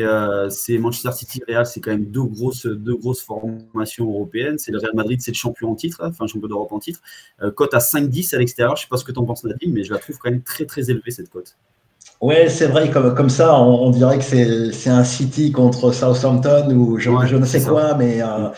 [0.49, 4.57] c'est Manchester City Real, c'est quand même deux grosses, deux grosses formations européennes.
[4.57, 7.01] C'est le Real Madrid, c'est le champion en titre, enfin champion d'Europe en titre.
[7.55, 8.75] cote à 5-10 à l'extérieur.
[8.77, 10.31] Je ne sais pas ce que tu en penses, Nadine, mais je la trouve quand
[10.31, 11.59] même très, très élevée, cette cote.
[12.21, 16.99] Ouais, c'est vrai, comme, comme ça, on, dirait que c'est un City contre Southampton ou
[16.99, 18.51] je, je ne sais quoi, mais euh,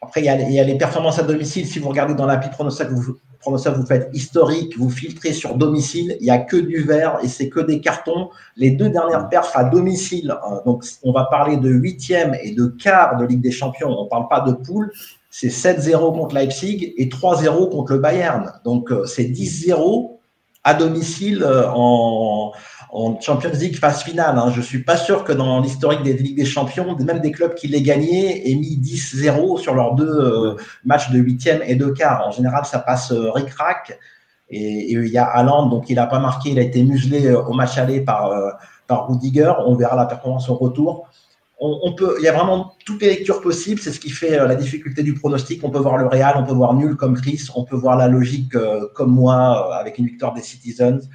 [0.00, 1.66] après, il y, a, il y, a, les performances à domicile.
[1.66, 6.16] Si vous regardez dans l'appli Pronostat, vous, Pronostat, vous faites historique, vous filtrez sur domicile,
[6.20, 8.30] il n'y a que du vert et c'est que des cartons.
[8.56, 12.66] Les deux dernières perfs à domicile, euh, donc on va parler de huitième et de
[12.66, 14.90] quart de Ligue des Champions, on ne parle pas de poule,
[15.28, 18.52] c'est 7-0 contre Leipzig et 3-0 contre le Bayern.
[18.64, 20.12] Donc euh, c'est 10-0
[20.64, 22.52] à domicile en
[22.90, 24.38] en Champions League phase finale.
[24.38, 24.50] Hein.
[24.52, 27.54] Je ne suis pas sûr que dans l'historique des Ligues des Champions, même des clubs
[27.54, 31.86] qui l'aient gagné aient mis 10-0 sur leurs deux euh, matchs de huitième et de
[31.88, 32.26] quart.
[32.26, 33.98] En général, ça passe euh, ric-rac.
[34.48, 37.42] Et, il y a Haaland, donc il n'a pas marqué, il a été muselé euh,
[37.42, 38.30] au match aller par,
[38.86, 39.52] par Rudiger.
[39.66, 41.08] On verra la performance au retour.
[41.58, 43.80] On, peut, il y a vraiment toutes les lectures possibles.
[43.80, 45.64] C'est ce qui fait la difficulté du pronostic.
[45.64, 48.08] On peut voir le Real, on peut voir nul comme Chris, on peut voir la
[48.08, 48.52] logique
[48.94, 51.08] comme moi avec une victoire des Citizens.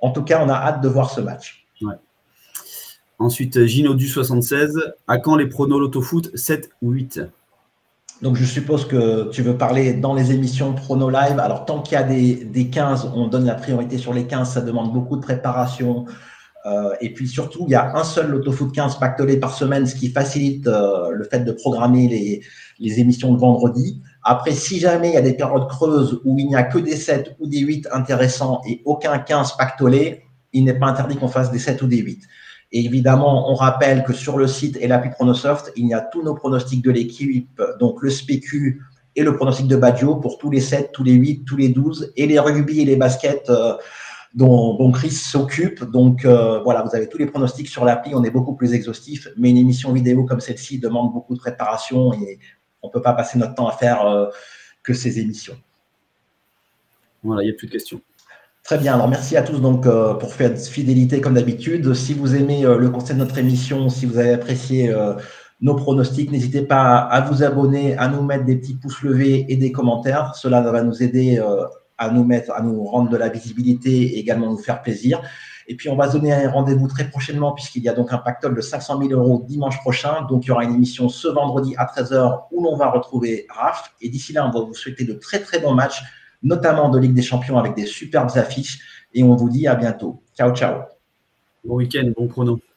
[0.00, 1.66] En tout cas, on a hâte de voir ce match.
[3.18, 4.80] Ensuite, Gino du 76.
[5.06, 6.34] À quand les pronos l'autofoot?
[6.34, 7.20] 7 ou 8
[8.22, 11.38] donc, je suppose que tu veux parler dans les émissions Prono Live.
[11.38, 14.52] Alors, tant qu'il y a des, 15, on donne la priorité sur les 15.
[14.52, 16.04] Ça demande beaucoup de préparation.
[16.66, 19.94] Euh, et puis surtout, il y a un seul l'autofoot 15 pactolé par semaine, ce
[19.94, 22.42] qui facilite euh, le fait de programmer les,
[22.78, 24.02] les émissions de vendredi.
[24.22, 26.96] Après, si jamais il y a des périodes creuses où il n'y a que des
[26.96, 31.50] 7 ou des 8 intéressants et aucun 15 pactolé, il n'est pas interdit qu'on fasse
[31.50, 32.22] des 7 ou des 8.
[32.72, 36.22] Et évidemment, on rappelle que sur le site et l'appli Pronosoft, il y a tous
[36.22, 38.80] nos pronostics de l'équipe, donc le SPQ
[39.16, 42.12] et le pronostic de Badio pour tous les 7, tous les 8, tous les 12,
[42.16, 43.74] et les rugby et les baskets euh,
[44.34, 45.82] dont, Chris s'occupe.
[45.82, 49.28] Donc euh, voilà, vous avez tous les pronostics sur l'appli, on est beaucoup plus exhaustif,
[49.36, 52.38] mais une émission vidéo comme celle-ci demande beaucoup de préparation et
[52.82, 54.26] on ne peut pas passer notre temps à faire euh,
[54.82, 55.56] que ces émissions.
[57.22, 58.00] Voilà, il n'y a plus de questions.
[58.62, 61.92] Très bien, alors merci à tous donc euh, pour faire fidélité comme d'habitude.
[61.94, 64.94] Si vous aimez euh, le conseil de notre émission, si vous avez apprécié
[65.60, 69.56] nos pronostics, n'hésitez pas à vous abonner, à nous mettre des petits pouces levés et
[69.56, 70.34] des commentaires.
[70.34, 71.42] Cela va nous aider
[71.98, 75.20] à nous mettre, à nous rendre de la visibilité et également nous faire plaisir.
[75.70, 78.18] Et puis, on va se donner un rendez-vous très prochainement puisqu'il y a donc un
[78.18, 80.26] pactole de 500 000 euros dimanche prochain.
[80.28, 83.94] Donc, il y aura une émission ce vendredi à 13h où l'on va retrouver Raph.
[84.00, 86.02] Et d'ici là, on va vous souhaiter de très, très bons matchs,
[86.42, 88.80] notamment de Ligue des Champions avec des superbes affiches.
[89.14, 90.24] Et on vous dit à bientôt.
[90.36, 90.80] Ciao, ciao.
[91.64, 92.60] Bon week-end, bon pronom.